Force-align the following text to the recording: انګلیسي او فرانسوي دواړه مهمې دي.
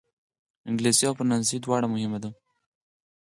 انګلیسي 0.69 1.03
او 1.07 1.13
فرانسوي 1.19 1.57
دواړه 1.61 1.87
مهمې 1.93 2.19
دي. 2.23 2.29